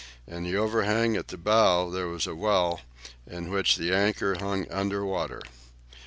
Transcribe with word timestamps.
In 0.25 0.41
the 0.45 0.57
overhang 0.57 1.15
at 1.15 1.27
the 1.27 1.37
bow 1.37 1.91
there 1.91 2.07
was 2.07 2.25
a 2.25 2.33
well, 2.33 2.81
in 3.27 3.51
which 3.51 3.75
the 3.77 3.93
anchor 3.93 4.33
hung 4.39 4.67
under 4.71 5.05
water. 5.05 5.43